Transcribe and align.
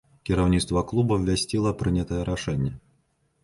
Кіраўніцтва 0.29 0.83
клуба 0.93 1.19
абвясціла 1.21 1.77
прынятае 1.85 2.21
рашэнне. 2.33 2.75